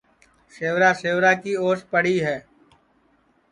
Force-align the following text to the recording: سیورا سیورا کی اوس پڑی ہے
سیورا 0.55 0.91
سیورا 1.01 1.33
کی 1.41 1.53
اوس 1.61 1.79
پڑی 1.91 2.17
ہے 2.25 2.37